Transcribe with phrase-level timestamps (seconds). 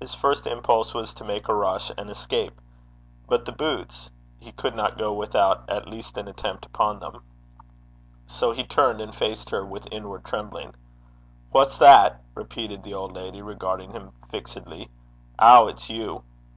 [0.00, 2.60] His first impulse was to make a rush and escape.
[3.28, 7.22] But the boots he could not go without at least an attempt upon them.
[8.26, 10.74] So he turned and faced her with inward trembling.
[11.52, 14.90] 'Wha's that?' repeated the old lady, regarding him fixedly.
[15.38, 16.24] 'Ow, it's you!